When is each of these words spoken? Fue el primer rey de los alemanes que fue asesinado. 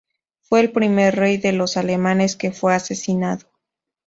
Fue 0.39 0.61
el 0.61 0.71
primer 0.71 1.15
rey 1.15 1.37
de 1.37 1.51
los 1.53 1.77
alemanes 1.77 2.35
que 2.35 2.51
fue 2.51 2.73
asesinado. 2.73 3.45